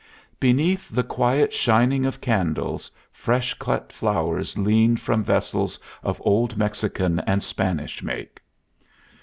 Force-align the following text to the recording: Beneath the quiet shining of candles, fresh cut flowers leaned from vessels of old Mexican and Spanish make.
Beneath 0.39 0.89
the 0.89 1.03
quiet 1.03 1.53
shining 1.53 2.07
of 2.07 2.19
candles, 2.19 2.89
fresh 3.11 3.53
cut 3.59 3.93
flowers 3.93 4.57
leaned 4.57 4.99
from 4.99 5.23
vessels 5.23 5.79
of 6.01 6.19
old 6.25 6.57
Mexican 6.57 7.19
and 7.27 7.43
Spanish 7.43 8.01
make. 8.01 8.39